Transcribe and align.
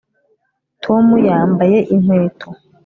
tom 0.83 1.05
yambaye 1.27 1.77
inkweto 1.95 2.47